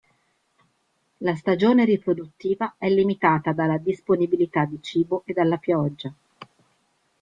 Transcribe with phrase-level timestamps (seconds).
[1.19, 6.11] La stagione riproduttiva è limitata dalla disponibilità di cibo e dalla pioggia.